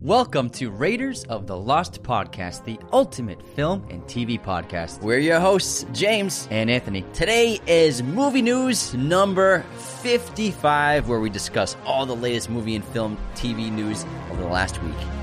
Welcome 0.00 0.50
to 0.50 0.70
Raiders 0.70 1.24
of 1.24 1.48
the 1.48 1.56
Lost 1.56 2.04
Podcast, 2.04 2.62
the 2.62 2.78
ultimate 2.92 3.42
film 3.56 3.84
and 3.90 4.00
TV 4.04 4.40
podcast. 4.40 5.02
We're 5.02 5.18
your 5.18 5.40
hosts, 5.40 5.86
James. 5.92 6.46
And 6.52 6.70
Anthony. 6.70 7.04
Today 7.12 7.58
is 7.66 8.00
movie 8.00 8.40
news 8.40 8.94
number 8.94 9.64
55, 10.02 11.08
where 11.08 11.18
we 11.18 11.30
discuss 11.30 11.76
all 11.84 12.06
the 12.06 12.14
latest 12.14 12.48
movie 12.48 12.76
and 12.76 12.84
film 12.84 13.18
TV 13.34 13.72
news 13.72 14.06
over 14.30 14.40
the 14.40 14.48
last 14.48 14.80
week. 14.84 15.17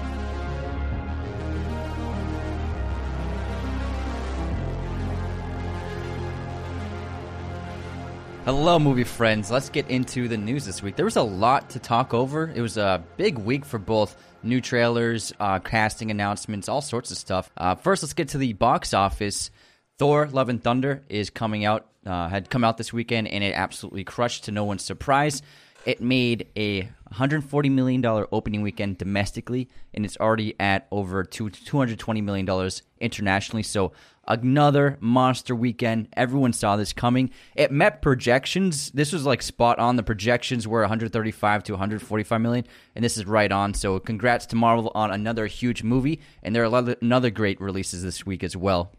Hello, 8.46 8.78
movie 8.78 9.06
friends. 9.06 9.50
Let's 9.50 9.70
get 9.70 9.90
into 9.90 10.28
the 10.28 10.38
news 10.38 10.66
this 10.66 10.84
week. 10.84 10.96
There 10.96 11.04
was 11.04 11.16
a 11.16 11.24
lot 11.24 11.72
to 11.72 11.80
talk 11.80 12.14
over. 12.14 12.48
It 12.54 12.62
was 12.62 12.78
a 12.78 13.04
big 13.18 13.40
week 13.40 13.66
for 13.66 13.80
both 13.80 14.16
new 14.44 14.62
trailers, 14.62 15.34
uh, 15.40 15.58
casting 15.58 16.12
announcements, 16.12 16.70
all 16.70 16.82
sorts 16.82 17.10
of 17.10 17.18
stuff. 17.18 17.50
Uh, 17.58 17.74
first, 17.74 18.04
let's 18.04 18.14
get 18.14 18.28
to 18.30 18.38
the 18.38 18.54
box 18.54 18.94
office. 18.94 19.50
Thor: 19.98 20.28
Love 20.28 20.50
and 20.50 20.64
Thunder 20.64 21.02
is 21.10 21.32
coming 21.32 21.66
out. 21.66 21.88
Uh, 22.06 22.28
had 22.28 22.52
come 22.52 22.64
out 22.64 22.78
this 22.78 22.94
weekend, 22.94 23.30
and 23.30 23.44
it 23.44 23.56
absolutely 23.56 24.04
crushed 24.04 24.44
to 24.44 24.52
no 24.52 24.64
one's 24.64 24.86
surprise. 24.86 25.42
It 25.86 26.02
made 26.02 26.48
a 26.58 26.82
140 26.82 27.70
million 27.70 28.02
dollar 28.02 28.28
opening 28.32 28.64
weekend 28.64 28.98
domestically, 28.98 29.70
and 29.94 30.04
it's 30.04 30.18
already 30.18 30.56
at 30.60 30.88
over 30.92 31.24
two 31.24 31.52
220 31.52 32.22
million 32.22 32.46
dollars 32.46 32.82
internationally. 33.00 33.62
So 33.62 33.92
another 34.28 34.98
monster 35.00 35.56
weekend. 35.56 36.08
Everyone 36.14 36.54
saw 36.54 36.76
this 36.76 36.92
coming. 36.92 37.30
It 37.56 37.72
met 37.72 38.02
projections. 38.02 38.90
This 38.92 39.14
was 39.14 39.28
like 39.28 39.44
spot 39.44 39.78
on. 39.78 39.96
The 39.96 40.04
projections 40.04 40.68
were 40.68 40.82
135 40.82 41.64
to 41.66 41.74
145 41.74 42.42
million, 42.42 42.66
and 42.96 43.06
this 43.06 43.16
is 43.16 43.26
right 43.26 43.52
on. 43.52 43.76
So 43.76 44.00
congrats 44.00 44.48
to 44.48 44.56
Marvel 44.56 44.92
on 44.96 45.12
another 45.12 45.46
huge 45.46 45.84
movie, 45.84 46.20
and 46.42 46.56
there 46.56 46.64
are 46.64 46.66
a 46.66 46.70
lot 46.70 46.90
of 46.90 46.98
another 47.00 47.30
great 47.30 47.62
releases 47.62 48.02
this 48.02 48.26
week 48.26 48.44
as 48.44 48.58
well. 48.58 48.92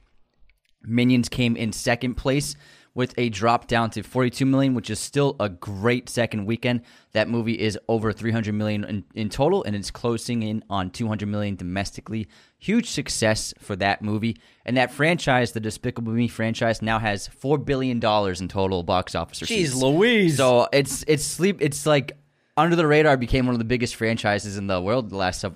Minions 0.85 1.29
came 1.29 1.57
in 1.57 1.73
second 1.73 2.15
place 2.15 2.55
with 2.97 3.13
a 3.19 3.29
drop 3.29 3.67
down 3.67 3.91
to 3.91 4.03
42 4.03 4.47
million, 4.47 4.73
which 4.73 4.89
is 4.89 4.99
still 4.99 5.37
a 5.39 5.51
great 5.51 6.09
second 6.09 6.47
weekend. 6.47 6.81
That 7.13 7.29
movie 7.29 7.53
is 7.53 7.79
over 7.89 8.11
300 8.11 8.55
million 8.55 8.85
in, 8.85 9.05
in, 9.15 9.29
total, 9.29 9.63
and 9.65 9.77
it's 9.77 9.91
closing 9.91 10.43
in 10.43 10.65
on 10.71 10.91
200 10.91 11.29
million 11.29 11.57
domestically. 11.57 12.27
Huge 12.59 12.89
success 12.89 13.53
for 13.59 13.77
that 13.77 14.01
movie, 14.01 14.39
and 14.65 14.79
that 14.79 14.91
franchise, 14.91 15.53
the 15.53 15.61
Despicable 15.61 16.13
Me 16.13 16.27
franchise, 16.27 16.81
now 16.81 16.99
has 16.99 17.29
four 17.29 17.59
billion 17.59 18.01
dollars 18.01 18.41
in 18.41 18.49
total 18.49 18.83
box 18.83 19.15
office 19.15 19.43
receipts. 19.43 19.75
Jeez 19.75 19.83
Louise! 19.83 20.39
So 20.39 20.67
it's 20.73 21.05
it's 21.07 21.25
sleep. 21.25 21.59
It's 21.61 21.85
like 21.85 22.17
under 22.59 22.75
the 22.75 22.87
radar 22.87 23.17
became 23.19 23.45
one 23.45 23.55
of 23.55 23.59
the 23.59 23.67
biggest 23.67 23.97
franchises 23.97 24.57
in 24.57 24.67
the 24.67 24.81
world 24.81 25.11
the 25.11 25.17
last 25.17 25.45
uh, 25.45 25.51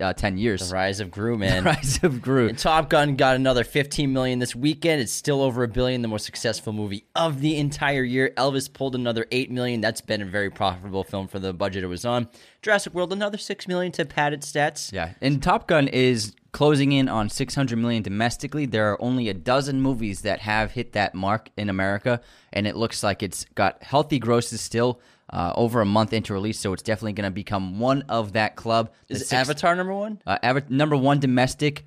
uh, 0.00 0.12
10 0.12 0.38
years. 0.38 0.68
The 0.68 0.74
rise 0.74 1.00
of 1.00 1.10
Gru, 1.10 1.36
man. 1.38 1.64
The 1.64 1.70
rise 1.70 2.00
of 2.02 2.22
Gru. 2.22 2.48
And 2.48 2.58
Top 2.58 2.88
Gun 2.88 3.16
got 3.16 3.34
another 3.34 3.64
15 3.64 4.12
million 4.12 4.38
this 4.38 4.54
weekend. 4.54 5.00
It's 5.00 5.12
still 5.12 5.42
over 5.42 5.64
a 5.64 5.68
billion, 5.68 6.02
the 6.02 6.08
most 6.08 6.24
successful 6.24 6.72
movie 6.72 7.04
of 7.16 7.40
the 7.40 7.56
entire 7.56 8.04
year. 8.04 8.32
Elvis 8.36 8.72
pulled 8.72 8.94
another 8.94 9.26
8 9.32 9.50
million. 9.50 9.80
That's 9.80 10.00
been 10.00 10.22
a 10.22 10.26
very 10.26 10.50
profitable 10.50 11.02
film 11.02 11.26
for 11.26 11.40
the 11.40 11.52
budget 11.52 11.82
it 11.82 11.88
was 11.88 12.04
on. 12.04 12.28
Jurassic 12.62 12.94
World 12.94 13.12
another 13.12 13.38
6 13.38 13.68
million 13.68 13.90
to 13.92 14.04
padded 14.04 14.42
stats. 14.42 14.92
Yeah. 14.92 15.14
And 15.20 15.42
Top 15.42 15.66
Gun 15.66 15.88
is 15.88 16.34
closing 16.52 16.92
in 16.92 17.08
on 17.08 17.28
600 17.28 17.76
million 17.76 18.02
domestically. 18.02 18.66
There 18.66 18.90
are 18.92 19.02
only 19.02 19.28
a 19.28 19.34
dozen 19.34 19.80
movies 19.80 20.22
that 20.22 20.40
have 20.40 20.72
hit 20.72 20.92
that 20.92 21.14
mark 21.14 21.50
in 21.56 21.68
America, 21.68 22.20
and 22.52 22.66
it 22.66 22.76
looks 22.76 23.02
like 23.02 23.22
it's 23.22 23.44
got 23.54 23.82
healthy 23.82 24.18
grosses 24.18 24.60
still 24.60 25.00
uh, 25.30 25.52
over 25.56 25.80
a 25.80 25.84
month 25.86 26.12
into 26.12 26.32
release, 26.32 26.58
so 26.58 26.72
it's 26.72 26.82
definitely 26.82 27.12
going 27.14 27.24
to 27.24 27.34
become 27.34 27.78
one 27.78 28.02
of 28.08 28.32
that 28.32 28.56
club. 28.56 28.90
Is 29.08 29.20
six, 29.20 29.32
Avatar 29.32 29.74
number 29.74 29.94
one? 29.94 30.20
Uh, 30.26 30.38
Ava- 30.42 30.64
number 30.68 30.96
one 30.96 31.20
domestic. 31.20 31.84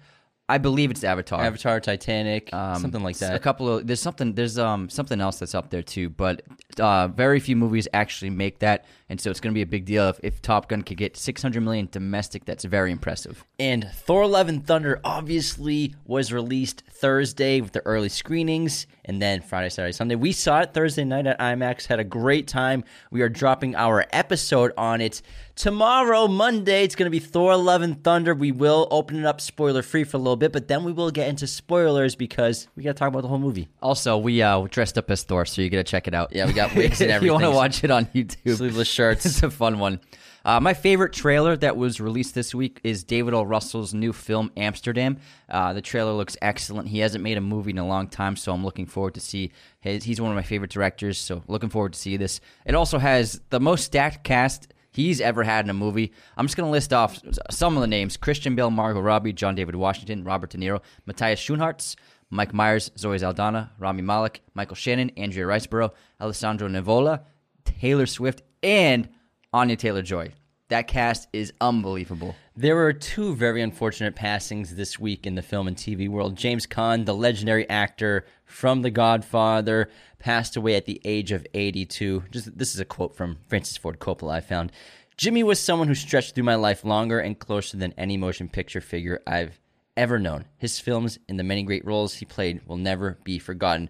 I 0.48 0.58
believe 0.58 0.90
it's 0.90 1.04
Avatar. 1.04 1.42
Avatar, 1.42 1.80
Titanic, 1.80 2.52
um, 2.54 2.82
something 2.82 3.04
like 3.04 3.18
that. 3.20 3.36
A 3.36 3.40
couple 3.40 3.78
of 3.78 3.86
there's 3.86 4.02
something 4.02 4.34
there's 4.34 4.58
um 4.58 4.90
something 4.90 5.22
else 5.22 5.38
that's 5.38 5.54
up 5.54 5.70
there 5.70 5.84
too, 5.84 6.10
but 6.10 6.42
uh, 6.80 7.08
very 7.08 7.40
few 7.40 7.56
movies 7.56 7.88
actually 7.94 8.32
make 8.32 8.60
that, 8.60 8.86
and 9.10 9.20
so 9.20 9.32
it's 9.32 9.40
going 9.40 9.52
to 9.52 9.58
be 9.58 9.64
a 9.64 9.68
big 9.68 9.86
deal 9.86 10.08
if, 10.10 10.20
if 10.22 10.42
Top 10.42 10.70
Gun 10.70 10.84
could 10.84 10.98
get 10.98 11.18
600 11.18 11.62
million 11.62 11.90
domestic. 11.92 12.46
That's 12.46 12.64
very 12.64 12.92
impressive. 12.92 13.44
And 13.60 13.90
Thor: 13.92 14.28
Love 14.28 14.48
and 14.48 14.66
Thunder 14.66 15.02
obviously 15.04 15.96
was 16.06 16.32
released 16.32 16.84
Thursday 16.92 17.60
with 17.62 17.72
the 17.72 17.86
early 17.86 18.10
screenings, 18.10 18.86
and 19.06 19.22
then 19.22 19.42
Friday, 19.42 19.70
Saturday, 19.70 19.94
Sunday. 19.94 20.16
We 20.16 20.32
saw 20.32 20.62
it 20.62 20.74
Thursday 20.74 21.04
night 21.04 21.28
at 21.28 21.40
IMAX. 21.40 21.88
Had 21.88 22.00
a 22.00 22.04
great 22.04 22.48
time. 22.48 22.84
We 23.12 23.22
are 23.22 23.30
dropping 23.30 23.76
our 23.76 24.06
episode 24.12 24.72
on 24.78 25.02
it 25.02 25.22
tomorrow, 25.56 26.28
Monday. 26.28 26.84
It's 26.84 26.96
going 26.96 27.08
to 27.08 27.12
be 27.12 27.20
Thor: 27.20 27.58
Love 27.58 27.82
and 27.82 28.04
Thunder. 28.04 28.36
We 28.36 28.52
will 28.52 28.88
open 28.92 29.18
it 29.18 29.26
up 29.26 29.42
spoiler 29.42 29.82
free 29.82 30.04
for 30.04 30.18
a 30.18 30.20
little 30.20 30.36
bit, 30.38 30.54
but 30.54 30.68
then 30.68 30.84
we 30.84 30.92
will 30.92 31.12
get 31.12 31.28
into 31.28 31.48
spoilers 31.48 32.16
because 32.16 32.68
we 32.76 32.84
got 32.84 32.92
to 32.92 33.00
talk 33.00 33.08
about 33.08 33.22
the 33.22 33.28
whole 33.28 33.40
movie. 33.40 33.70
Also, 33.82 34.18
we 34.18 34.42
uh, 34.42 34.68
dressed 34.70 34.98
up 34.98 35.10
as 35.10 35.24
Thor, 35.24 35.46
so 35.46 35.62
you 35.62 35.70
got 35.70 35.78
to 35.78 35.84
check 35.84 36.08
it 36.08 36.14
out. 36.14 36.34
Yeah, 36.36 36.46
we 36.46 36.54
got 36.54 36.76
wigs 36.76 37.02
and 37.02 37.10
if 37.10 37.16
everything. 37.16 37.26
you 37.28 37.42
want 37.42 37.46
to 37.46 37.58
watch 37.58 37.84
it 37.84 37.92
on 37.92 38.06
YouTube, 38.08 38.58
sleeveless 38.58 38.88
shirts. 39.00 39.26
it's 39.26 39.44
a 39.44 39.50
fun 39.50 39.80
one. 39.80 40.02
Uh, 40.44 40.60
my 40.60 40.74
favorite 40.74 41.14
trailer 41.14 41.56
that 41.56 41.78
was 41.78 42.02
released 42.02 42.36
this 42.36 42.54
week 42.54 42.82
is 42.84 43.06
David 43.06 43.34
O. 43.34 43.44
Russell's 43.44 43.94
new 43.94 44.12
film 44.12 44.52
Amsterdam. 44.58 45.20
Uh, 45.48 45.72
the 45.72 45.82
trailer 45.82 46.12
looks 46.12 46.36
excellent. 46.42 46.90
He 46.90 47.00
hasn't 47.00 47.24
made 47.24 47.38
a 47.38 47.42
movie 47.42 47.72
in 47.72 47.78
a 47.78 47.88
long 47.88 48.10
time, 48.10 48.36
so 48.36 48.52
I'm 48.52 48.62
looking 48.62 48.86
forward 48.86 49.14
to 49.14 49.22
see. 49.22 49.54
His, 49.80 50.04
he's 50.04 50.20
one 50.20 50.32
of 50.32 50.36
my 50.36 50.44
favorite 50.44 50.72
directors, 50.72 51.18
so 51.18 51.44
looking 51.48 51.70
forward 51.70 51.94
to 51.94 52.00
see 52.00 52.18
this. 52.18 52.42
It 52.66 52.76
also 52.76 53.00
has 53.00 53.40
the 53.52 53.62
most 53.62 53.86
stacked 53.86 54.26
cast 54.26 54.74
he's 54.92 55.22
ever 55.22 55.44
had 55.44 55.66
in 55.66 55.70
a 55.70 55.74
movie. 55.74 56.12
I'm 56.36 56.46
just 56.46 56.58
going 56.58 56.68
to 56.68 56.72
list 56.72 56.92
off 56.92 57.22
some 57.50 57.78
of 57.78 57.82
the 57.82 57.88
names: 57.88 58.18
Christian 58.18 58.54
Bale, 58.54 58.70
Margot 58.70 59.00
Robbie, 59.00 59.32
John 59.32 59.56
David 59.56 59.76
Washington, 59.76 60.26
Robert 60.26 60.50
De 60.50 60.58
Niro, 60.58 60.82
Matthias 61.06 61.40
Schoenaerts, 61.40 61.96
Mike 62.30 62.54
Myers, 62.54 62.92
Zoe 62.98 63.18
Saldana, 63.18 63.72
Rami 63.80 64.02
Malek, 64.02 64.42
Michael 64.56 64.76
Shannon, 64.76 65.12
Andrea 65.16 65.46
Riseborough, 65.46 65.92
Alessandro 66.20 66.68
Nivola, 66.68 67.22
Taylor 67.64 68.06
Swift, 68.06 68.42
and 68.64 69.10
Anya 69.54 69.76
Taylor 69.76 70.02
Joy. 70.02 70.34
That 70.70 70.88
cast 70.88 71.28
is 71.34 71.52
unbelievable. 71.60 72.36
There 72.56 72.76
were 72.76 72.94
two 72.94 73.36
very 73.36 73.62
unfortunate 73.64 74.16
passings 74.16 74.76
this 74.76 75.00
week 75.00 75.26
in 75.26 75.34
the 75.34 75.42
film 75.42 75.68
and 75.68 75.76
TV 75.76 76.08
world. 76.08 76.36
James 76.36 76.68
Caan, 76.68 77.06
the 77.06 77.16
legendary 77.16 77.68
actor 77.68 78.26
from 78.46 78.84
The 78.84 78.92
Godfather, 78.92 79.90
passed 80.20 80.56
away 80.56 80.76
at 80.76 80.86
the 80.86 81.02
age 81.04 81.32
of 81.32 81.48
82. 81.56 82.26
Just 82.30 82.56
this 82.56 82.76
is 82.76 82.80
a 82.80 82.86
quote 82.86 83.16
from 83.16 83.38
Francis 83.48 83.78
Ford 83.78 84.00
Coppola 84.00 84.34
I 84.34 84.42
found. 84.42 84.72
Jimmy 85.18 85.42
was 85.42 85.60
someone 85.60 85.88
who 85.88 85.96
stretched 85.96 86.36
through 86.36 86.44
my 86.44 86.56
life 86.56 86.86
longer 86.86 87.20
and 87.20 87.40
closer 87.40 87.76
than 87.76 87.94
any 87.98 88.16
motion 88.16 88.48
picture 88.48 88.80
figure 88.80 89.22
I've 89.26 89.60
ever 89.98 90.20
known. 90.20 90.46
His 90.58 90.80
films 90.80 91.18
and 91.28 91.40
the 91.40 91.44
many 91.44 91.64
great 91.64 91.84
roles 91.84 92.16
he 92.16 92.26
played 92.26 92.62
will 92.68 92.78
never 92.78 93.18
be 93.24 93.40
forgotten 93.40 93.90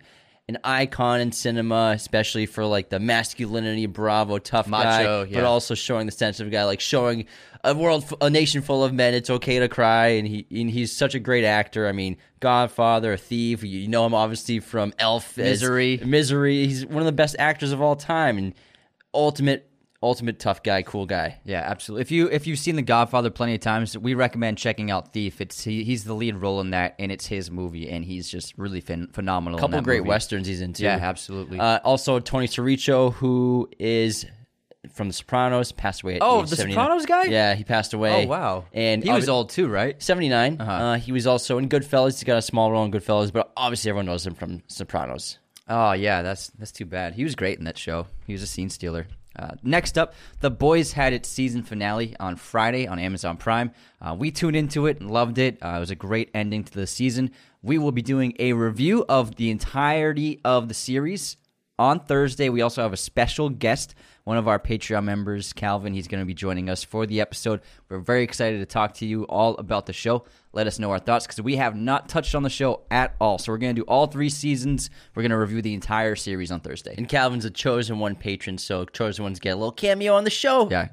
an 0.49 0.57
icon 0.63 1.21
in 1.21 1.31
cinema, 1.31 1.91
especially 1.95 2.47
for 2.47 2.65
like 2.65 2.89
the 2.89 2.99
masculinity, 2.99 3.85
bravo, 3.85 4.39
tough 4.39 4.67
Macho, 4.67 5.23
guy, 5.23 5.29
yeah. 5.29 5.37
but 5.37 5.43
also 5.45 5.75
showing 5.75 6.07
the 6.07 6.11
sensitive 6.11 6.51
guy, 6.51 6.63
like 6.63 6.79
showing 6.79 7.25
a 7.63 7.75
world, 7.75 8.11
a 8.19 8.31
nation 8.31 8.63
full 8.63 8.83
of 8.83 8.91
men, 8.91 9.13
it's 9.13 9.29
okay 9.29 9.59
to 9.59 9.67
cry, 9.67 10.07
and 10.07 10.27
he 10.27 10.47
and 10.49 10.71
he's 10.71 10.91
such 10.91 11.13
a 11.13 11.19
great 11.19 11.43
actor. 11.43 11.87
I 11.87 11.91
mean, 11.91 12.17
Godfather, 12.39 13.13
a 13.13 13.17
Thief, 13.17 13.63
you 13.63 13.87
know 13.87 14.07
him 14.07 14.15
obviously 14.15 14.59
from 14.59 14.91
Elf, 14.97 15.37
Misery. 15.37 16.01
Misery. 16.03 16.65
He's 16.65 16.83
one 16.83 16.97
of 16.97 17.05
the 17.05 17.11
best 17.11 17.35
actors 17.37 17.71
of 17.71 17.79
all 17.79 17.95
time, 17.95 18.39
and 18.39 18.55
ultimate, 19.13 19.68
ultimate 20.01 20.39
tough 20.39 20.63
guy, 20.63 20.81
cool 20.81 21.05
guy. 21.05 21.39
Yeah, 21.43 21.61
absolutely. 21.65 22.01
If 22.03 22.11
you 22.11 22.27
if 22.29 22.47
you've 22.47 22.59
seen 22.59 22.75
The 22.75 22.81
Godfather 22.81 23.29
plenty 23.29 23.55
of 23.55 23.59
times, 23.61 23.97
we 23.97 24.13
recommend 24.13 24.57
checking 24.57 24.91
out 24.91 25.13
Thief. 25.13 25.41
It's 25.41 25.63
he, 25.63 25.83
he's 25.83 26.03
the 26.05 26.13
lead 26.13 26.35
role 26.37 26.61
in 26.61 26.69
that, 26.71 26.95
and 26.99 27.11
it's 27.11 27.25
his 27.27 27.51
movie, 27.51 27.89
and 27.89 28.03
he's 28.05 28.29
just 28.29 28.57
really 28.57 28.81
phen- 28.81 29.13
phenomenal. 29.13 29.57
in 29.57 29.61
couple 29.61 29.81
great 29.81 29.99
movie. 29.99 30.09
westerns 30.09 30.47
he's 30.47 30.61
into. 30.61 30.83
Yeah, 30.83 30.97
absolutely. 31.01 31.59
Uh, 31.59 31.79
also, 31.83 32.19
Tony 32.19 32.47
Sirico, 32.47 33.13
who 33.13 33.69
is 33.79 34.25
from 34.93 35.09
The 35.09 35.13
Sopranos, 35.13 35.73
passed 35.73 36.03
away. 36.03 36.15
At 36.15 36.21
Oh, 36.21 36.43
The 36.43 36.55
79. 36.55 36.73
Sopranos 36.85 37.05
guy? 37.05 37.23
Yeah, 37.25 37.53
he 37.53 37.65
passed 37.65 37.93
away. 37.93 38.23
oh 38.23 38.27
wow, 38.27 38.65
And 38.73 39.03
he 39.03 39.11
was 39.11 39.27
old 39.27 39.49
too, 39.49 39.67
right? 39.67 40.01
79. 40.01 40.57
Uh-huh. 40.61 40.71
Uh, 40.71 40.95
he 40.97 41.11
was 41.11 41.27
also 41.27 41.57
in 41.57 41.67
Goodfellas. 41.67 42.13
He's 42.13 42.23
got 42.23 42.37
a 42.37 42.41
small 42.41 42.71
role 42.71 42.85
in 42.85 42.91
Goodfellas, 42.91 43.33
but 43.33 43.51
obviously 43.57 43.89
everyone 43.89 44.05
knows 44.05 44.25
him 44.25 44.35
from 44.35 44.63
Sopranos. 44.67 45.37
Oh 45.67 45.91
yeah, 45.91 46.21
that's 46.23 46.47
that's 46.57 46.71
too 46.71 46.85
bad. 46.85 47.13
He 47.13 47.23
was 47.23 47.35
great 47.35 47.59
in 47.59 47.65
that 47.65 47.77
show. 47.77 48.07
He 48.25 48.33
was 48.33 48.41
a 48.41 48.47
scene 48.47 48.69
stealer. 48.69 49.05
Uh, 49.35 49.51
next 49.63 49.97
up, 49.97 50.13
The 50.39 50.49
Boys 50.49 50.93
had 50.93 51.13
its 51.13 51.29
season 51.29 51.63
finale 51.63 52.15
on 52.19 52.35
Friday 52.35 52.87
on 52.87 52.99
Amazon 52.99 53.37
Prime. 53.37 53.71
Uh, 54.01 54.15
we 54.17 54.31
tuned 54.31 54.55
into 54.55 54.85
it 54.87 54.99
and 54.99 55.09
loved 55.09 55.37
it. 55.37 55.57
Uh, 55.61 55.75
it 55.77 55.79
was 55.79 55.91
a 55.91 55.95
great 55.95 56.29
ending 56.33 56.63
to 56.63 56.73
the 56.73 56.87
season. 56.87 57.31
We 57.61 57.77
will 57.77 57.91
be 57.91 58.01
doing 58.01 58.33
a 58.39 58.53
review 58.53 59.05
of 59.07 59.35
the 59.35 59.49
entirety 59.49 60.41
of 60.43 60.67
the 60.67 60.73
series 60.73 61.37
on 61.79 62.01
Thursday. 62.01 62.49
We 62.49 62.61
also 62.61 62.83
have 62.83 62.93
a 62.93 62.97
special 62.97 63.49
guest, 63.49 63.95
one 64.25 64.37
of 64.37 64.47
our 64.47 64.59
Patreon 64.59 65.05
members, 65.05 65.53
Calvin. 65.53 65.93
He's 65.93 66.07
going 66.07 66.19
to 66.19 66.25
be 66.25 66.33
joining 66.35 66.69
us 66.69 66.83
for 66.83 67.07
the 67.07 67.21
episode. 67.21 67.61
We're 67.87 67.99
very 67.99 68.23
excited 68.23 68.59
to 68.59 68.65
talk 68.65 68.93
to 68.95 69.05
you 69.05 69.23
all 69.23 69.55
about 69.57 69.85
the 69.87 69.93
show. 69.93 70.25
Let 70.51 70.67
us 70.67 70.77
know 70.77 70.91
our 70.91 70.99
thoughts 70.99 71.25
because 71.25 71.41
we 71.41 71.55
have 71.55 71.75
not 71.75 72.09
touched 72.09 72.35
on 72.35 72.43
the 72.43 72.49
show 72.49 72.81
at 72.91 73.15
all. 73.21 73.37
So 73.37 73.51
we're 73.51 73.57
going 73.57 73.75
to 73.75 73.81
do 73.81 73.85
all 73.87 74.07
three 74.07 74.29
seasons. 74.29 74.89
We're 75.15 75.23
going 75.23 75.31
to 75.31 75.37
review 75.37 75.61
the 75.61 75.73
entire 75.73 76.15
series 76.15 76.51
on 76.51 76.59
Thursday. 76.59 76.95
And 76.97 77.07
Calvin's 77.07 77.45
a 77.45 77.49
chosen 77.49 77.97
one 77.97 78.15
patron, 78.15 78.57
so 78.57 78.85
chosen 78.85 79.23
ones 79.23 79.39
get 79.39 79.51
a 79.51 79.55
little 79.55 79.71
cameo 79.71 80.15
on 80.15 80.25
the 80.25 80.29
show. 80.29 80.69
Yeah. 80.69 80.89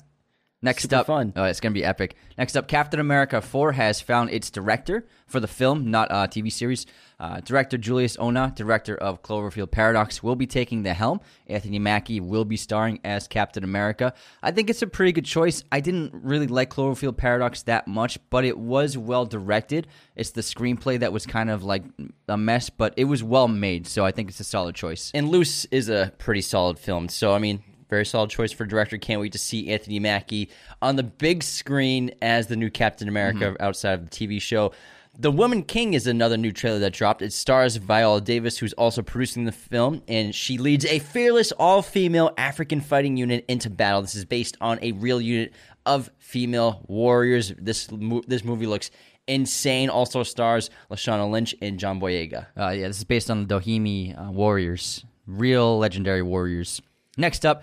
Next 0.63 0.83
Super 0.83 0.97
up, 0.97 1.07
fun. 1.07 1.33
Oh, 1.37 1.45
it's 1.45 1.61
going 1.61 1.75
to 1.75 1.79
be 1.79 1.85
epic. 1.85 2.17
Next 2.39 2.57
up, 2.57 2.67
Captain 2.67 2.99
America 2.99 3.43
4 3.43 3.73
has 3.73 4.01
found 4.01 4.31
its 4.31 4.51
director 4.51 5.07
for 5.27 5.39
the 5.39 5.47
film, 5.47 5.91
not 5.91 6.09
a 6.11 6.29
TV 6.29 6.51
series. 6.51 6.87
Uh, 7.21 7.41
director 7.41 7.77
Julius 7.77 8.17
Onah, 8.17 8.55
director 8.55 8.95
of 8.95 9.23
Cloverfield 9.23 9.71
Paradox, 9.71 10.23
will 10.23 10.35
be 10.37 10.47
taking 10.47 10.83
the 10.83 10.95
helm. 10.95 11.21
Anthony 11.47 11.79
Mackie 11.79 12.21
will 12.21 12.45
be 12.47 12.57
starring 12.57 13.01
as 13.05 13.29
Captain 13.29 13.65
America. 13.65 14.15
I 14.43 14.51
think 14.51 14.71
it's 14.71 14.83
a 14.83 14.87
pretty 14.87 15.13
good 15.13 15.27
choice. 15.27 15.63
I 15.71 15.81
didn't 15.81 16.13
really 16.15 16.47
like 16.47 16.71
Cloverfield 16.71 17.19
Paradox 17.19 17.63
that 17.63 17.87
much, 17.87 18.19
but 18.31 18.45
it 18.47 18.59
was 18.59 18.97
well 18.97 19.27
directed. 19.27 19.87
It's 20.15 20.31
the 20.31 20.41
screenplay 20.41 21.01
that 21.01 21.13
was 21.13 21.27
kind 21.27 21.51
of 21.51 21.65
like 21.65 21.85
a 22.29 22.37
mess, 22.39 22.71
but 22.71 22.95
it 22.97 23.05
was 23.05 23.23
well 23.23 23.49
made, 23.49 23.87
so 23.87 24.07
I 24.07 24.11
think 24.11 24.31
it's 24.31 24.41
a 24.41 24.45
solid 24.45 24.75
choice. 24.75 25.11
And 25.15 25.29
Luce 25.29 25.67
is 25.67 25.91
a 25.91 26.13
pretty 26.19 26.43
solid 26.43 26.79
film. 26.79 27.09
So, 27.09 27.35
I 27.35 27.39
mean, 27.39 27.63
very 27.89 28.05
solid 28.07 28.31
choice 28.31 28.53
for 28.53 28.65
director. 28.65 28.99
Can't 28.99 29.21
wait 29.21 29.33
to 29.33 29.39
see 29.39 29.71
Anthony 29.71 29.99
Mackie 29.99 30.51
on 30.83 30.97
the 30.97 31.03
big 31.03 31.43
screen 31.43 32.11
as 32.23 32.47
the 32.47 32.57
new 32.57 32.71
Captain 32.71 33.09
America 33.09 33.57
outside 33.61 33.95
of 33.95 34.11
the 34.11 34.11
TV 34.11 34.41
show. 34.41 34.73
The 35.19 35.31
Woman 35.31 35.63
King 35.63 35.95
is 35.95 36.07
another 36.07 36.37
new 36.37 36.53
trailer 36.53 36.79
that 36.81 36.93
dropped. 36.93 37.23
It 37.23 37.33
stars 37.33 37.77
Viola 37.77 38.21
Davis, 38.21 38.59
who's 38.59 38.75
also 38.75 39.01
producing 39.01 39.45
the 39.45 39.53
film, 39.53 40.03
and 40.09 40.35
she 40.35 40.59
leads 40.59 40.85
a 40.85 40.99
fearless, 40.99 41.53
all 41.53 41.81
female 41.81 42.35
African 42.37 42.83
fighting 42.83 43.17
unit 43.17 43.47
into 43.49 43.71
battle. 43.71 44.03
This 44.03 44.15
is 44.15 44.27
based 44.27 44.59
on 44.61 44.79
a 44.83 44.93
real 44.93 45.19
unit 45.19 45.55
of 45.87 46.11
female 46.19 46.85
warriors. 46.87 47.55
This, 47.59 47.89
this 48.27 48.45
movie 48.45 48.67
looks 48.67 48.91
insane. 49.27 49.89
Also 49.89 50.23
stars 50.23 50.69
Lashana 50.91 51.31
Lynch 51.31 51.55
and 51.63 51.79
John 51.79 51.99
Boyega. 51.99 52.47
Uh, 52.55 52.69
yeah, 52.71 52.89
this 52.89 52.99
is 52.99 53.05
based 53.05 53.31
on 53.31 53.41
the 53.41 53.47
Dahomey 53.47 54.15
uh, 54.15 54.31
warriors, 54.31 55.05
real 55.27 55.79
legendary 55.79 56.23
warriors. 56.23 56.83
Next 57.17 57.47
up, 57.47 57.63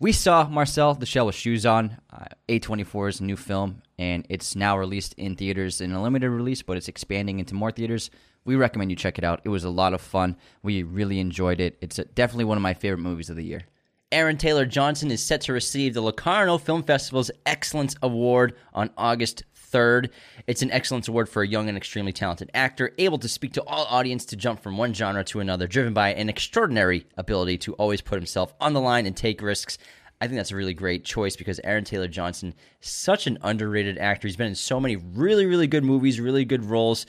we 0.00 0.12
saw 0.12 0.48
Marcel 0.48 0.94
the 0.94 1.06
Shell 1.06 1.26
with 1.26 1.34
Shoes 1.34 1.64
On, 1.66 1.96
uh, 2.12 2.26
A24's 2.48 3.20
new 3.20 3.36
film, 3.36 3.82
and 3.98 4.26
it's 4.28 4.56
now 4.56 4.76
released 4.76 5.14
in 5.14 5.36
theaters 5.36 5.80
in 5.80 5.92
a 5.92 6.02
limited 6.02 6.30
release, 6.30 6.62
but 6.62 6.76
it's 6.76 6.88
expanding 6.88 7.38
into 7.38 7.54
more 7.54 7.70
theaters. 7.70 8.10
We 8.44 8.56
recommend 8.56 8.90
you 8.90 8.96
check 8.96 9.18
it 9.18 9.24
out. 9.24 9.40
It 9.44 9.48
was 9.50 9.64
a 9.64 9.70
lot 9.70 9.94
of 9.94 10.00
fun. 10.00 10.36
We 10.62 10.82
really 10.82 11.20
enjoyed 11.20 11.60
it. 11.60 11.78
It's 11.80 11.98
uh 11.98 12.04
definitely 12.14 12.44
one 12.44 12.56
of 12.56 12.62
my 12.62 12.74
favorite 12.74 13.02
movies 13.02 13.30
of 13.30 13.36
the 13.36 13.44
year. 13.44 13.62
Aaron 14.10 14.38
Taylor 14.38 14.64
Johnson 14.64 15.10
is 15.10 15.22
set 15.22 15.42
to 15.42 15.52
receive 15.52 15.92
the 15.92 16.00
Locarno 16.00 16.56
Film 16.56 16.82
Festival's 16.82 17.30
Excellence 17.44 17.94
Award 18.00 18.56
on 18.72 18.88
August 18.96 19.42
3rd. 19.70 20.08
It's 20.46 20.62
an 20.62 20.70
excellence 20.70 21.08
award 21.08 21.28
for 21.28 21.42
a 21.42 21.46
young 21.46 21.68
and 21.68 21.76
extremely 21.76 22.14
talented 22.14 22.50
actor, 22.54 22.94
able 22.96 23.18
to 23.18 23.28
speak 23.28 23.52
to 23.52 23.62
all 23.64 23.84
audience 23.84 24.24
to 24.26 24.36
jump 24.36 24.62
from 24.62 24.78
one 24.78 24.94
genre 24.94 25.24
to 25.24 25.40
another, 25.40 25.66
driven 25.66 25.92
by 25.92 26.14
an 26.14 26.30
extraordinary 26.30 27.04
ability 27.18 27.58
to 27.58 27.74
always 27.74 28.00
put 28.00 28.16
himself 28.16 28.54
on 28.62 28.72
the 28.72 28.80
line 28.80 29.04
and 29.04 29.14
take 29.14 29.42
risks. 29.42 29.76
I 30.22 30.26
think 30.26 30.38
that's 30.38 30.52
a 30.52 30.56
really 30.56 30.72
great 30.72 31.04
choice 31.04 31.36
because 31.36 31.60
Aaron 31.62 31.84
Taylor 31.84 32.08
Johnson 32.08 32.54
such 32.80 33.26
an 33.26 33.36
underrated 33.42 33.98
actor. 33.98 34.26
He's 34.26 34.38
been 34.38 34.46
in 34.46 34.54
so 34.54 34.80
many 34.80 34.96
really, 34.96 35.44
really 35.44 35.66
good 35.66 35.84
movies, 35.84 36.18
really 36.18 36.46
good 36.46 36.64
roles. 36.64 37.04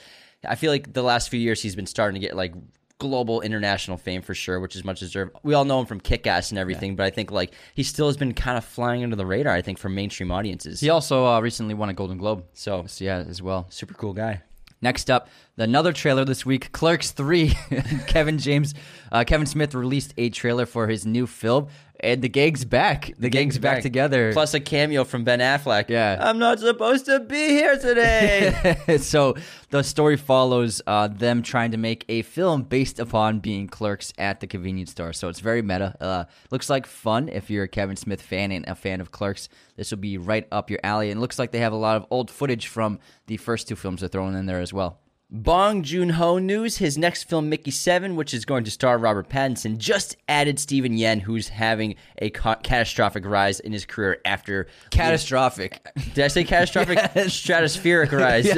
I 0.46 0.54
feel 0.54 0.70
like 0.70 0.92
the 0.92 1.02
last 1.02 1.30
few 1.30 1.40
years 1.40 1.62
he's 1.62 1.76
been 1.76 1.86
starting 1.86 2.20
to 2.20 2.26
get 2.26 2.36
like 2.36 2.52
global 3.00 3.40
international 3.40 3.96
fame 3.96 4.22
for 4.22 4.34
sure, 4.34 4.60
which 4.60 4.76
is 4.76 4.84
much 4.84 5.00
deserved. 5.00 5.32
We 5.42 5.54
all 5.54 5.64
know 5.64 5.80
him 5.80 5.86
from 5.86 5.98
Kick 6.00 6.26
Ass 6.28 6.50
and 6.50 6.58
everything, 6.58 6.94
but 6.94 7.04
I 7.04 7.10
think 7.10 7.32
like 7.32 7.52
he 7.74 7.82
still 7.82 8.06
has 8.06 8.16
been 8.16 8.32
kind 8.34 8.56
of 8.56 8.64
flying 8.64 9.02
under 9.02 9.16
the 9.16 9.26
radar, 9.26 9.52
I 9.52 9.62
think, 9.62 9.78
for 9.78 9.88
mainstream 9.88 10.30
audiences. 10.30 10.78
He 10.80 10.90
also 10.90 11.26
uh, 11.26 11.40
recently 11.40 11.74
won 11.74 11.88
a 11.88 11.94
Golden 11.94 12.18
Globe, 12.18 12.44
So 12.52 12.84
so 12.86 13.04
yeah, 13.04 13.16
as 13.28 13.42
well. 13.42 13.66
super 13.70 13.94
cool 13.94 14.12
guy. 14.12 14.42
Next 14.82 15.10
up, 15.10 15.28
another 15.58 15.92
trailer 15.92 16.24
this 16.24 16.46
week, 16.46 16.72
Clerks 16.72 17.10
3. 17.10 17.48
Kevin 18.06 18.38
James, 18.38 18.72
uh, 19.12 19.24
Kevin 19.26 19.44
Smith 19.46 19.74
released 19.74 20.14
a 20.16 20.30
trailer 20.30 20.64
for 20.64 20.86
his 20.86 21.04
new 21.04 21.26
film, 21.26 21.68
and 22.02 22.22
the 22.22 22.28
gang's 22.28 22.64
back. 22.64 23.12
The, 23.18 23.28
gang's, 23.28 23.58
back, 23.58 23.82
together. 23.82 24.32
Plus 24.32 24.54
a 24.54 24.60
cameo 24.60 25.04
from 25.04 25.24
Ben 25.24 25.40
Affleck. 25.40 25.88
Yeah. 25.88 26.18
I'm 26.20 26.38
not 26.38 26.58
supposed 26.58 27.06
to 27.06 27.20
be 27.20 27.48
here 27.48 27.78
today. 27.78 28.98
so 29.00 29.36
the 29.70 29.82
story 29.82 30.16
follows 30.16 30.82
uh, 30.86 31.08
them 31.08 31.42
trying 31.42 31.70
to 31.72 31.76
make 31.76 32.04
a 32.08 32.22
film 32.22 32.62
based 32.62 32.98
upon 32.98 33.40
being 33.40 33.68
clerks 33.68 34.12
at 34.18 34.40
the 34.40 34.46
convenience 34.46 34.90
store. 34.90 35.12
So 35.12 35.28
it's 35.28 35.40
very 35.40 35.62
meta. 35.62 35.96
Uh, 36.00 36.24
looks 36.50 36.68
like 36.68 36.86
fun 36.86 37.28
if 37.28 37.50
you're 37.50 37.64
a 37.64 37.68
Kevin 37.68 37.96
Smith 37.96 38.22
fan 38.22 38.52
and 38.52 38.66
a 38.66 38.74
fan 38.74 39.00
of 39.00 39.10
Clerks. 39.10 39.48
This 39.76 39.90
will 39.90 39.98
be 39.98 40.18
right 40.18 40.46
up 40.50 40.70
your 40.70 40.80
alley. 40.82 41.10
And 41.10 41.20
looks 41.20 41.38
like 41.38 41.52
they 41.52 41.60
have 41.60 41.72
a 41.72 41.76
lot 41.76 41.96
of 41.96 42.06
old 42.10 42.30
footage 42.30 42.66
from 42.66 42.98
the 43.26 43.36
first 43.36 43.68
two 43.68 43.76
films 43.76 44.00
they're 44.00 44.08
throwing 44.08 44.34
in 44.34 44.46
there 44.46 44.60
as 44.60 44.72
well. 44.72 45.00
Bong 45.32 45.84
Joon 45.84 46.10
Ho 46.10 46.38
news: 46.38 46.78
His 46.78 46.98
next 46.98 47.24
film, 47.24 47.48
Mickey 47.48 47.70
Seven, 47.70 48.16
which 48.16 48.34
is 48.34 48.44
going 48.44 48.64
to 48.64 48.70
star 48.70 48.98
Robert 48.98 49.28
Pattinson, 49.28 49.78
just 49.78 50.16
added 50.28 50.58
Steven 50.58 50.92
Yeun, 50.96 51.20
who's 51.20 51.48
having 51.48 51.94
a 52.18 52.30
ca- 52.30 52.56
catastrophic 52.56 53.24
rise 53.24 53.60
in 53.60 53.72
his 53.72 53.86
career 53.86 54.18
after 54.24 54.66
Catastrophic. 54.90 55.86
Did 56.14 56.24
I 56.24 56.28
say 56.28 56.42
catastrophic? 56.42 56.98
Stratospheric 56.98 58.10
rise 58.10 58.48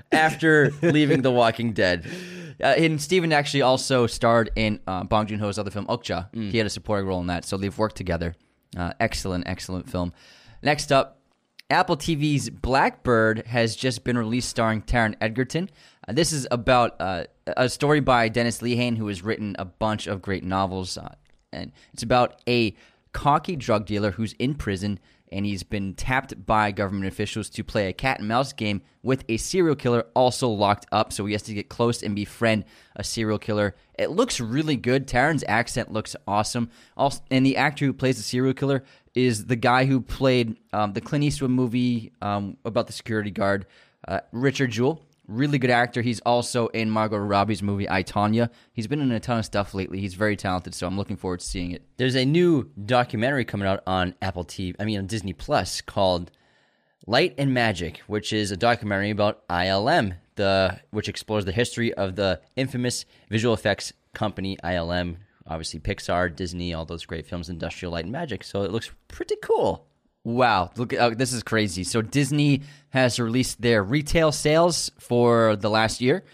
after 0.12 0.70
leaving 0.82 1.20
The 1.22 1.30
Walking 1.30 1.72
Dead. 1.74 2.06
Uh, 2.62 2.66
and 2.66 3.00
Steven 3.00 3.32
actually 3.32 3.62
also 3.62 4.06
starred 4.06 4.50
in 4.56 4.80
uh, 4.86 5.04
Bong 5.04 5.26
Joon 5.26 5.38
Ho's 5.38 5.58
other 5.58 5.70
film, 5.70 5.86
Okja. 5.86 6.34
He 6.34 6.56
had 6.58 6.66
a 6.66 6.70
supporting 6.70 7.06
role 7.06 7.20
in 7.20 7.26
that, 7.28 7.44
so 7.44 7.56
they've 7.56 7.76
worked 7.76 7.96
together. 7.96 8.34
Uh, 8.76 8.92
excellent, 9.00 9.46
excellent 9.46 9.88
film. 9.90 10.12
Next 10.62 10.92
up, 10.92 11.19
Apple 11.70 11.96
TV's 11.96 12.50
Blackbird 12.50 13.46
has 13.46 13.76
just 13.76 14.02
been 14.02 14.18
released, 14.18 14.48
starring 14.48 14.82
Taron 14.82 15.14
Egerton. 15.20 15.70
Uh, 16.06 16.12
this 16.12 16.32
is 16.32 16.46
about 16.50 17.00
uh, 17.00 17.24
a 17.46 17.68
story 17.68 18.00
by 18.00 18.28
Dennis 18.28 18.60
Lehane, 18.60 18.96
who 18.96 19.06
has 19.06 19.22
written 19.22 19.54
a 19.58 19.64
bunch 19.64 20.08
of 20.08 20.20
great 20.20 20.42
novels, 20.42 20.98
uh, 20.98 21.14
and 21.52 21.70
it's 21.92 22.02
about 22.02 22.42
a 22.48 22.74
cocky 23.12 23.54
drug 23.54 23.86
dealer 23.86 24.10
who's 24.10 24.32
in 24.34 24.54
prison 24.54 24.98
and 25.32 25.46
he's 25.46 25.62
been 25.62 25.94
tapped 25.94 26.44
by 26.46 26.72
government 26.72 27.06
officials 27.06 27.48
to 27.50 27.64
play 27.64 27.88
a 27.88 27.92
cat 27.92 28.18
and 28.18 28.28
mouse 28.28 28.52
game 28.52 28.82
with 29.02 29.24
a 29.28 29.36
serial 29.36 29.76
killer 29.76 30.06
also 30.14 30.48
locked 30.48 30.86
up. 30.92 31.12
So 31.12 31.26
he 31.26 31.32
has 31.32 31.42
to 31.42 31.54
get 31.54 31.68
close 31.68 32.02
and 32.02 32.14
befriend 32.14 32.64
a 32.96 33.04
serial 33.04 33.38
killer. 33.38 33.76
It 33.98 34.10
looks 34.10 34.40
really 34.40 34.76
good. 34.76 35.06
Taron's 35.06 35.44
accent 35.46 35.92
looks 35.92 36.16
awesome. 36.26 36.70
Also, 36.96 37.22
and 37.30 37.46
the 37.46 37.56
actor 37.56 37.84
who 37.84 37.92
plays 37.92 38.16
the 38.16 38.22
serial 38.22 38.54
killer 38.54 38.84
is 39.14 39.46
the 39.46 39.56
guy 39.56 39.84
who 39.84 40.00
played 40.00 40.58
um, 40.72 40.92
the 40.92 41.00
Clint 41.00 41.24
Eastwood 41.24 41.50
movie 41.50 42.12
um, 42.22 42.56
about 42.64 42.86
the 42.86 42.92
security 42.92 43.30
guard, 43.30 43.66
uh, 44.06 44.20
Richard 44.32 44.70
Jewell. 44.70 45.02
Really 45.30 45.58
good 45.58 45.70
actor. 45.70 46.02
He's 46.02 46.18
also 46.20 46.66
in 46.68 46.90
Margot 46.90 47.16
Robbie's 47.16 47.62
movie 47.62 47.88
I 47.88 48.02
Tonya. 48.02 48.50
He's 48.72 48.88
been 48.88 49.00
in 49.00 49.12
a 49.12 49.20
ton 49.20 49.38
of 49.38 49.44
stuff 49.44 49.74
lately. 49.74 50.00
He's 50.00 50.14
very 50.14 50.34
talented, 50.34 50.74
so 50.74 50.88
I'm 50.88 50.96
looking 50.96 51.16
forward 51.16 51.38
to 51.38 51.46
seeing 51.46 51.70
it. 51.70 51.86
There's 51.98 52.16
a 52.16 52.24
new 52.24 52.68
documentary 52.84 53.44
coming 53.44 53.68
out 53.68 53.84
on 53.86 54.16
Apple 54.20 54.44
TV, 54.44 54.74
I 54.80 54.84
mean 54.84 54.98
on 54.98 55.06
Disney 55.06 55.32
Plus 55.32 55.82
called 55.82 56.32
Light 57.06 57.36
and 57.38 57.54
Magic, 57.54 57.98
which 58.08 58.32
is 58.32 58.50
a 58.50 58.56
documentary 58.56 59.10
about 59.10 59.46
ILM, 59.46 60.16
the 60.34 60.80
which 60.90 61.08
explores 61.08 61.44
the 61.44 61.52
history 61.52 61.94
of 61.94 62.16
the 62.16 62.40
infamous 62.56 63.04
visual 63.28 63.54
effects 63.54 63.92
company 64.14 64.56
ILM, 64.64 65.14
obviously 65.46 65.78
Pixar, 65.78 66.34
Disney, 66.34 66.74
all 66.74 66.84
those 66.84 67.06
great 67.06 67.24
films, 67.24 67.48
Industrial 67.48 67.92
Light 67.92 68.04
and 68.04 68.12
Magic. 68.12 68.42
So 68.42 68.62
it 68.62 68.72
looks 68.72 68.90
pretty 69.06 69.36
cool. 69.40 69.86
Wow, 70.22 70.70
look! 70.76 70.92
Uh, 70.92 71.10
this 71.10 71.32
is 71.32 71.42
crazy. 71.42 71.82
So 71.82 72.02
Disney 72.02 72.62
has 72.90 73.18
released 73.18 73.62
their 73.62 73.82
retail 73.82 74.32
sales 74.32 74.90
for 74.98 75.56
the 75.56 75.70
last 75.70 76.02
year, 76.02 76.24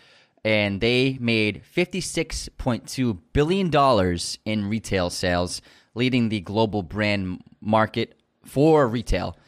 and 0.44 0.80
they 0.80 1.18
made 1.20 1.64
fifty-six 1.64 2.48
point 2.58 2.88
two 2.88 3.14
billion 3.32 3.70
dollars 3.70 4.38
in 4.44 4.68
retail 4.68 5.08
sales, 5.08 5.62
leading 5.94 6.30
the 6.30 6.40
global 6.40 6.82
brand 6.82 7.42
market 7.60 8.20
for 8.44 8.88
retail. 8.88 9.38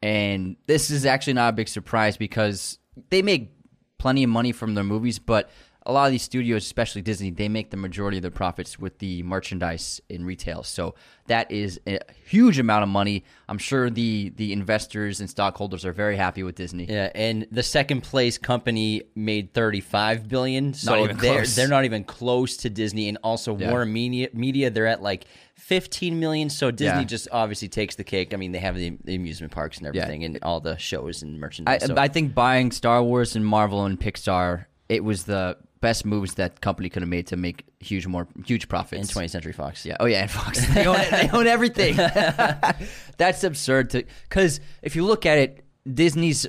And 0.00 0.56
this 0.66 0.90
is 0.90 1.04
actually 1.04 1.34
not 1.34 1.50
a 1.50 1.52
big 1.52 1.68
surprise 1.68 2.16
because 2.16 2.78
they 3.10 3.20
make 3.20 3.52
plenty 3.98 4.24
of 4.24 4.30
money 4.30 4.52
from 4.52 4.74
their 4.74 4.84
movies, 4.84 5.18
but 5.18 5.50
a 5.84 5.92
lot 5.92 6.06
of 6.06 6.12
these 6.12 6.22
studios, 6.22 6.64
especially 6.64 7.02
Disney, 7.02 7.30
they 7.30 7.48
make 7.48 7.70
the 7.70 7.76
majority 7.76 8.18
of 8.18 8.22
their 8.22 8.30
profits 8.30 8.78
with 8.78 8.98
the 8.98 9.22
merchandise 9.24 10.00
in 10.08 10.24
retail. 10.24 10.62
So 10.62 10.94
that 11.26 11.50
is 11.50 11.80
a 11.88 11.98
huge 12.24 12.58
amount 12.58 12.84
of 12.84 12.88
money. 12.88 13.24
I'm 13.48 13.58
sure 13.58 13.90
the 13.90 14.32
the 14.36 14.52
investors 14.52 15.20
and 15.20 15.28
stockholders 15.28 15.84
are 15.84 15.92
very 15.92 16.16
happy 16.16 16.42
with 16.44 16.54
Disney. 16.54 16.84
Yeah, 16.84 17.10
and 17.14 17.46
the 17.50 17.62
second 17.64 18.02
place 18.02 18.38
company 18.38 19.02
made 19.16 19.52
35 19.54 20.28
billion, 20.28 20.72
so 20.74 21.06
they're 21.06 21.14
close. 21.16 21.54
they're 21.56 21.68
not 21.68 21.84
even 21.84 22.04
close 22.04 22.56
to 22.58 22.70
Disney. 22.70 23.08
And 23.08 23.18
also 23.24 23.56
Yeah. 23.56 23.70
Warner 23.70 23.86
Media, 23.86 24.28
Media, 24.32 24.70
they're 24.70 24.86
at 24.86 25.02
like 25.02 25.24
15 25.56 26.18
million. 26.20 26.48
So 26.50 26.70
Disney 26.70 27.00
Yeah. 27.00 27.04
just 27.04 27.28
obviously 27.32 27.68
takes 27.68 27.96
the 27.96 28.04
cake. 28.04 28.32
I 28.34 28.36
mean, 28.36 28.52
they 28.52 28.58
have 28.58 28.76
the, 28.76 28.96
the 29.04 29.14
amusement 29.14 29.52
parks 29.52 29.78
and 29.78 29.86
everything, 29.86 30.24
and 30.24 30.38
all 30.42 30.60
the 30.60 30.76
shows 30.78 31.22
and 31.22 31.36
I, 31.36 31.38
merchandise. 31.38 31.86
so- 31.86 31.96
I 31.96 32.08
think 32.08 32.34
buying 32.34 32.70
Star 32.72 33.02
Wars 33.02 33.34
and 33.36 33.44
Marvel 33.44 33.84
and 33.84 33.98
Pixar, 33.98 34.66
it 34.88 35.02
was 35.04 35.24
the 35.24 35.56
best 35.82 36.06
moves 36.06 36.34
that 36.34 36.62
company 36.62 36.88
could 36.88 37.02
have 37.02 37.08
made 37.10 37.26
to 37.26 37.36
make 37.36 37.66
huge 37.80 38.06
more 38.06 38.26
huge 38.46 38.68
profits. 38.68 39.14
in 39.14 39.22
20th 39.22 39.30
Century 39.30 39.52
Fox. 39.52 39.84
Yeah. 39.84 39.98
Oh 40.00 40.06
yeah, 40.06 40.22
and 40.22 40.30
Fox. 40.30 40.64
They 40.74 40.86
own, 40.86 40.96
they 41.10 41.28
own 41.30 41.46
everything. 41.46 41.96
That's 43.18 43.44
absurd. 43.44 43.90
To 43.90 44.04
because 44.28 44.60
if 44.80 44.96
you 44.96 45.04
look 45.04 45.26
at 45.26 45.36
it, 45.38 45.64
Disney's 45.92 46.46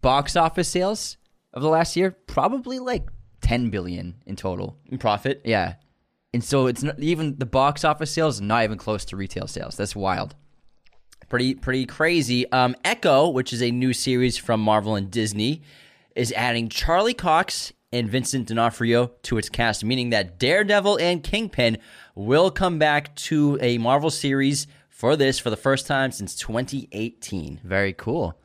box 0.00 0.36
office 0.36 0.68
sales 0.68 1.16
of 1.52 1.62
the 1.62 1.68
last 1.68 1.96
year 1.96 2.12
probably 2.28 2.78
like 2.78 3.08
ten 3.40 3.70
billion 3.70 4.14
in 4.26 4.36
total. 4.36 4.76
In 4.86 4.98
profit. 4.98 5.42
Yeah, 5.44 5.74
and 6.32 6.44
so 6.44 6.66
it's 6.68 6.82
not 6.84 6.98
even 7.00 7.38
the 7.38 7.46
box 7.46 7.84
office 7.84 8.12
sales 8.12 8.40
not 8.40 8.62
even 8.64 8.78
close 8.78 9.04
to 9.06 9.16
retail 9.16 9.46
sales. 9.48 9.76
That's 9.76 9.96
wild. 9.96 10.34
pretty 11.28 11.54
pretty 11.54 11.86
crazy. 11.86 12.50
Um, 12.52 12.76
Echo, 12.84 13.28
which 13.30 13.52
is 13.52 13.62
a 13.62 13.70
new 13.70 13.92
series 13.92 14.36
from 14.36 14.60
Marvel 14.60 14.94
and 14.94 15.10
Disney, 15.10 15.62
is 16.14 16.30
adding 16.32 16.68
Charlie 16.68 17.14
Cox 17.14 17.72
and 17.96 18.10
Vincent 18.10 18.48
D'Onofrio 18.48 19.12
to 19.22 19.38
its 19.38 19.48
cast, 19.48 19.84
meaning 19.84 20.10
that 20.10 20.38
Daredevil 20.38 20.98
and 20.98 21.22
Kingpin 21.22 21.78
will 22.14 22.50
come 22.50 22.78
back 22.78 23.14
to 23.16 23.58
a 23.60 23.78
Marvel 23.78 24.10
series 24.10 24.66
for 24.88 25.16
this 25.16 25.38
for 25.38 25.50
the 25.50 25.56
first 25.56 25.86
time 25.86 26.12
since 26.12 26.34
2018. 26.36 27.60
Very 27.64 27.92
cool. 27.92 28.38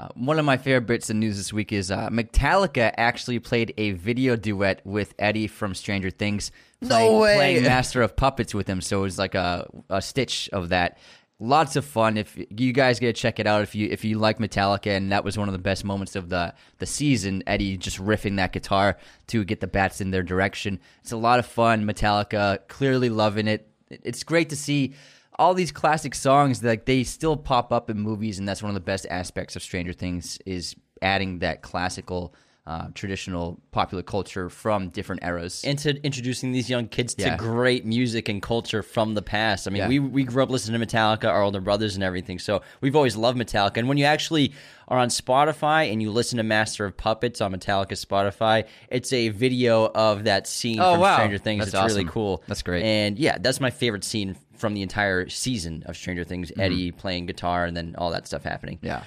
Uh, 0.00 0.08
one 0.14 0.38
of 0.38 0.44
my 0.44 0.56
favorite 0.56 0.86
bits 0.86 1.10
of 1.10 1.16
news 1.16 1.36
this 1.36 1.52
week 1.52 1.72
is 1.72 1.90
uh, 1.90 2.08
Metallica 2.08 2.94
actually 2.96 3.38
played 3.40 3.74
a 3.76 3.92
video 3.92 4.36
duet 4.36 4.80
with 4.84 5.12
Eddie 5.18 5.48
from 5.48 5.74
Stranger 5.74 6.10
Things. 6.10 6.52
Playing, 6.86 7.18
way. 7.18 7.36
Playing 7.36 7.62
Master 7.64 8.02
of 8.02 8.14
Puppets 8.14 8.54
with 8.54 8.68
him, 8.68 8.80
so 8.80 9.00
it 9.00 9.02
was 9.02 9.18
like 9.18 9.34
a, 9.34 9.68
a 9.90 10.00
stitch 10.00 10.48
of 10.52 10.68
that. 10.68 10.98
Lots 11.40 11.76
of 11.76 11.84
fun. 11.84 12.16
If 12.16 12.36
you 12.50 12.72
guys 12.72 12.98
get 12.98 13.14
to 13.14 13.20
check 13.20 13.38
it 13.38 13.46
out, 13.46 13.62
if 13.62 13.74
you 13.74 13.88
if 13.90 14.04
you 14.04 14.18
like 14.18 14.38
Metallica, 14.38 14.96
and 14.96 15.12
that 15.12 15.22
was 15.22 15.38
one 15.38 15.48
of 15.48 15.52
the 15.52 15.58
best 15.60 15.84
moments 15.84 16.16
of 16.16 16.30
the 16.30 16.52
the 16.78 16.86
season. 16.86 17.44
Eddie 17.46 17.76
just 17.76 17.98
riffing 17.98 18.36
that 18.36 18.52
guitar 18.52 18.98
to 19.28 19.44
get 19.44 19.60
the 19.60 19.68
bats 19.68 20.00
in 20.00 20.10
their 20.10 20.24
direction. 20.24 20.80
It's 21.00 21.12
a 21.12 21.16
lot 21.16 21.38
of 21.38 21.46
fun. 21.46 21.84
Metallica 21.84 22.66
clearly 22.66 23.08
loving 23.08 23.46
it. 23.46 23.70
It's 23.88 24.24
great 24.24 24.48
to 24.48 24.56
see 24.56 24.94
all 25.38 25.54
these 25.54 25.70
classic 25.70 26.14
songs 26.16 26.62
like 26.64 26.84
they 26.86 27.04
still 27.04 27.36
pop 27.36 27.72
up 27.72 27.88
in 27.88 28.00
movies 28.00 28.40
and 28.40 28.48
that's 28.48 28.62
one 28.62 28.70
of 28.70 28.74
the 28.74 28.80
best 28.80 29.06
aspects 29.08 29.54
of 29.54 29.62
stranger 29.62 29.92
things 29.92 30.38
is 30.44 30.74
adding 31.00 31.38
that 31.38 31.62
classical 31.62 32.34
uh, 32.68 32.88
traditional 32.94 33.58
popular 33.72 34.02
culture 34.02 34.50
from 34.50 34.90
different 34.90 35.22
eras 35.24 35.64
Into 35.64 35.96
introducing 36.04 36.52
these 36.52 36.68
young 36.68 36.86
kids 36.86 37.14
to 37.14 37.34
great 37.38 37.86
music 37.86 38.28
and 38.28 38.42
culture 38.42 38.82
from 38.82 39.14
the 39.14 39.22
past. 39.22 39.66
I 39.66 39.70
mean, 39.70 39.80
Yeah. 39.82 39.88
we 39.88 39.98
we 39.98 40.22
grew 40.24 40.42
up 40.42 40.50
listening 40.50 40.78
to 40.78 40.86
Metallica, 40.86 41.24
our 41.30 41.42
older 41.42 41.62
brothers 41.62 41.94
and 41.94 42.04
everything. 42.04 42.38
So 42.38 42.60
we've 42.82 42.94
always 42.94 43.16
loved 43.16 43.38
Metallica. 43.38 43.78
And 43.78 43.88
when 43.88 43.96
you 43.96 44.04
actually 44.04 44.52
are 44.86 44.98
on 44.98 45.08
Spotify 45.08 45.90
and 45.92 46.02
you 46.02 46.10
listen 46.10 46.36
to 46.36 46.42
Master 46.42 46.84
of 46.84 46.94
Puppets 46.96 47.40
on 47.40 47.52
Metallica 47.52 47.92
Spotify, 47.92 48.64
it's 48.90 49.12
a 49.14 49.30
video 49.30 49.86
of 49.94 50.24
that 50.24 50.46
scene 50.46 50.78
Oh, 50.78 50.92
from 50.92 51.00
wow. 51.00 51.16
Stranger 51.16 51.38
Things. 51.38 51.70
That's 51.70 51.84
it's 51.86 51.94
really 51.94 52.08
cool. 52.10 52.42
That's 52.48 52.62
great. 52.62 52.84
And 52.84 53.18
yeah, 53.18 53.38
that's 53.40 53.60
my 53.60 53.70
favorite 53.70 54.04
scene 54.04 54.36
from 54.56 54.74
the 54.74 54.82
entire 54.82 55.28
season 55.28 55.84
of 55.86 55.96
Stranger 55.96 56.24
Things. 56.24 56.50
Eddie 56.58 56.90
playing 56.92 57.26
guitar 57.26 57.64
and 57.64 57.76
then 57.76 57.94
all 57.96 58.10
that 58.10 58.26
stuff 58.26 58.42
happening. 58.44 58.76
Mm-hmm. 58.78 58.86
Yeah. 58.86 59.02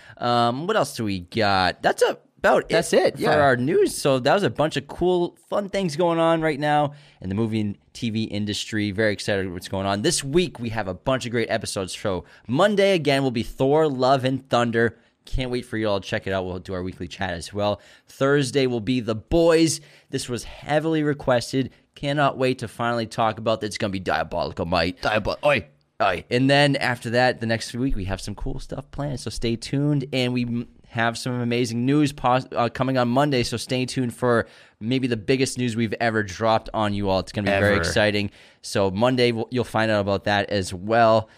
Um, 0.47 0.65
what 0.65 0.75
else 0.77 0.95
do 0.95 1.03
we 1.03 1.19
got? 1.19 1.81
That's 1.83 2.01
a 2.01 2.17
about 2.41 2.69
That's 2.69 2.91
it, 2.91 3.15
for 3.15 3.21
yeah. 3.21 3.39
our 3.39 3.55
news. 3.55 3.95
So 3.95 4.17
that 4.17 4.33
was 4.33 4.41
a 4.41 4.49
bunch 4.49 4.75
of 4.75 4.87
cool, 4.87 5.37
fun 5.47 5.69
things 5.69 5.95
going 5.95 6.17
on 6.17 6.41
right 6.41 6.59
now 6.59 6.93
in 7.21 7.29
the 7.29 7.35
movie 7.35 7.61
and 7.61 7.77
TV 7.93 8.27
industry. 8.31 8.89
Very 8.89 9.13
excited 9.13 9.51
what's 9.53 9.67
going 9.67 9.85
on. 9.85 10.01
This 10.01 10.23
week 10.23 10.59
we 10.59 10.69
have 10.69 10.87
a 10.87 10.93
bunch 10.95 11.25
of 11.27 11.31
great 11.31 11.51
episodes. 11.51 11.95
So 11.95 12.25
Monday 12.47 12.95
again 12.95 13.21
will 13.21 13.31
be 13.31 13.43
Thor, 13.43 13.87
Love 13.87 14.25
and 14.25 14.47
Thunder. 14.49 14.97
Can't 15.25 15.51
wait 15.51 15.65
for 15.65 15.77
you 15.77 15.87
all 15.87 16.01
to 16.01 16.07
check 16.07 16.25
it 16.25 16.33
out. 16.33 16.45
We'll 16.45 16.57
do 16.57 16.73
our 16.73 16.81
weekly 16.81 17.07
chat 17.07 17.29
as 17.29 17.53
well. 17.53 17.79
Thursday 18.07 18.65
will 18.65 18.79
be 18.79 19.01
The 19.01 19.13
Boys. 19.13 19.79
This 20.09 20.27
was 20.27 20.43
heavily 20.43 21.03
requested. 21.03 21.71
Cannot 21.93 22.39
wait 22.39 22.57
to 22.59 22.67
finally 22.67 23.05
talk 23.05 23.37
about 23.37 23.61
that. 23.61 23.67
It's 23.67 23.77
going 23.77 23.91
to 23.91 23.93
be 23.93 23.99
diabolical, 23.99 24.65
might. 24.65 24.99
Diabol- 25.01 25.37
Oi. 25.45 25.67
Oi. 26.01 26.25
And 26.31 26.49
then 26.49 26.75
after 26.77 27.11
that, 27.11 27.39
the 27.39 27.45
next 27.45 27.75
week, 27.75 27.95
we 27.95 28.05
have 28.05 28.19
some 28.19 28.33
cool 28.33 28.59
stuff 28.59 28.89
planned. 28.89 29.19
So 29.19 29.29
stay 29.29 29.55
tuned. 29.55 30.05
And 30.11 30.33
we 30.33 30.65
have 30.91 31.17
some 31.17 31.39
amazing 31.39 31.85
news 31.85 32.11
pos- 32.11 32.45
uh, 32.51 32.67
coming 32.67 32.97
on 32.97 33.07
Monday. 33.07 33.43
So 33.43 33.55
stay 33.55 33.85
tuned 33.85 34.13
for 34.13 34.45
maybe 34.81 35.07
the 35.07 35.15
biggest 35.15 35.57
news 35.57 35.73
we've 35.73 35.93
ever 36.01 36.21
dropped 36.21 36.69
on 36.73 36.93
you 36.93 37.07
all. 37.07 37.19
It's 37.19 37.31
going 37.31 37.45
to 37.45 37.51
be 37.51 37.57
very 37.57 37.77
exciting. 37.77 38.29
So 38.61 38.91
Monday, 38.91 39.31
we'll, 39.31 39.47
you'll 39.51 39.63
find 39.63 39.89
out 39.89 40.01
about 40.01 40.25
that 40.25 40.49
as 40.49 40.73
well. 40.73 41.29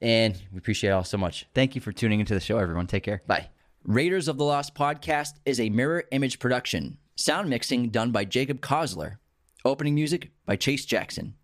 And 0.00 0.34
we 0.50 0.56
appreciate 0.56 0.90
it 0.90 0.92
all 0.94 1.04
so 1.04 1.18
much. 1.18 1.46
thank 1.54 1.74
you 1.74 1.82
for 1.82 1.92
tuning 1.92 2.20
into 2.20 2.32
the 2.32 2.40
show 2.40 2.56
everyone 2.58 2.86
take 2.86 3.02
care 3.02 3.22
Bye. 3.26 3.48
Raiders 3.84 4.28
of 4.28 4.38
the 4.38 4.44
Lost 4.44 4.74
podcast 4.74 5.34
is 5.44 5.60
a 5.60 5.68
mirror 5.68 6.04
image 6.10 6.38
production. 6.38 6.96
Sound 7.16 7.50
mixing 7.50 7.90
done 7.90 8.12
by 8.12 8.24
Jacob 8.24 8.60
Kosler. 8.62 9.16
Opening 9.62 9.94
music 9.94 10.30
by 10.46 10.56
Chase 10.56 10.86
Jackson. 10.86 11.34